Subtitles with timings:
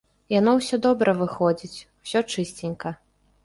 [0.35, 2.99] Яно ўсё добра выходзіць, усё чысценька.